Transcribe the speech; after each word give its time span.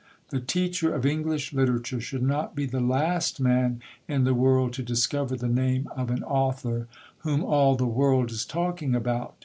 The 0.29 0.39
teacher 0.39 0.91
of 0.95 1.05
English 1.05 1.53
literature 1.53 2.01
should 2.01 2.23
not 2.23 2.55
be 2.55 2.65
the 2.65 2.79
last 2.79 3.39
man 3.39 3.81
in 4.07 4.23
the 4.23 4.33
world 4.33 4.73
to 4.73 4.81
discover 4.81 5.35
the 5.37 5.47
name 5.47 5.87
of 5.95 6.09
an 6.09 6.23
author 6.23 6.87
whom 7.19 7.43
all 7.43 7.75
the 7.75 7.85
world 7.85 8.31
is 8.31 8.43
talking 8.43 8.95
about. 8.95 9.35